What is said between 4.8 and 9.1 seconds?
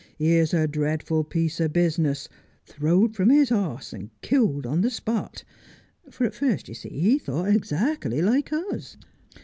the spot,' for at first you see, he thought azackly like us.